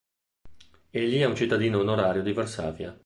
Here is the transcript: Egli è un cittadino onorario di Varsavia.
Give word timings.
Egli 0.89 1.19
è 1.19 1.25
un 1.25 1.35
cittadino 1.35 1.77
onorario 1.77 2.23
di 2.23 2.33
Varsavia. 2.33 2.99